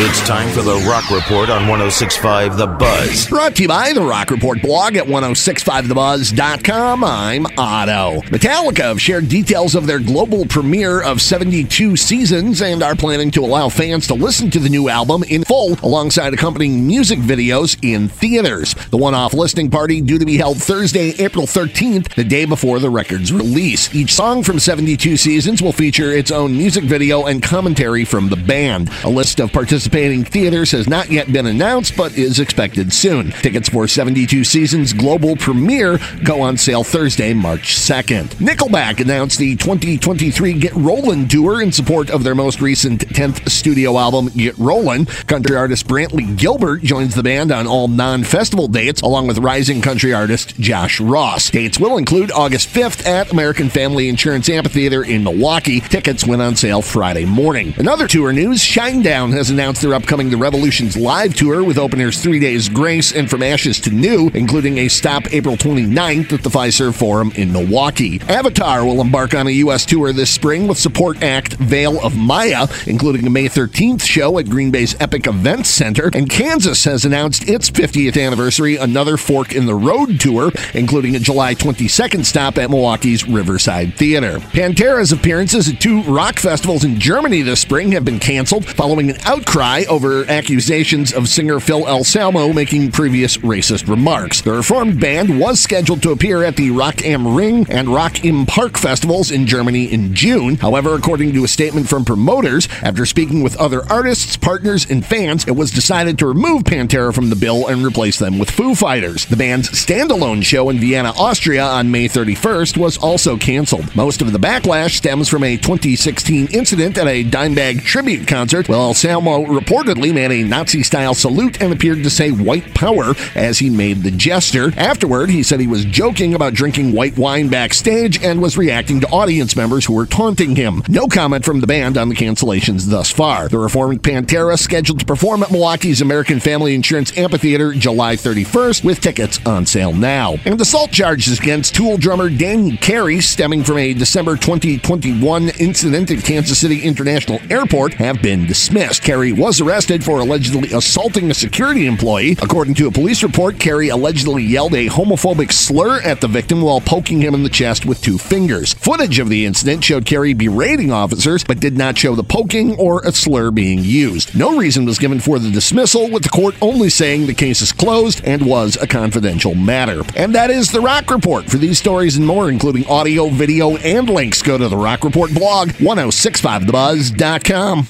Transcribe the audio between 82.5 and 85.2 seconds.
at Milwaukee's Riverside Theater. Pantera's